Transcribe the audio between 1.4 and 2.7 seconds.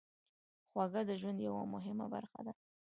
یوه مهمه برخه ده.